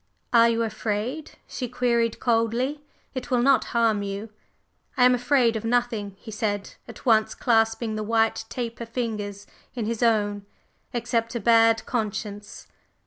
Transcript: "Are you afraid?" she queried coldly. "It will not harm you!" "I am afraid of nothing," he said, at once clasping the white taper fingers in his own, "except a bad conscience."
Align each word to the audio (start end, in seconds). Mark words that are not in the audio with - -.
"Are 0.33 0.49
you 0.49 0.63
afraid?" 0.63 1.33
she 1.47 1.69
queried 1.69 2.19
coldly. 2.19 2.81
"It 3.13 3.29
will 3.29 3.43
not 3.43 3.65
harm 3.65 4.01
you!" 4.01 4.29
"I 4.97 5.05
am 5.05 5.13
afraid 5.13 5.55
of 5.55 5.63
nothing," 5.63 6.15
he 6.17 6.31
said, 6.31 6.73
at 6.87 7.05
once 7.05 7.35
clasping 7.35 7.93
the 7.93 8.03
white 8.03 8.45
taper 8.49 8.87
fingers 8.87 9.45
in 9.75 9.85
his 9.85 10.01
own, 10.01 10.47
"except 10.91 11.35
a 11.35 11.39
bad 11.39 11.85
conscience." 11.85 12.65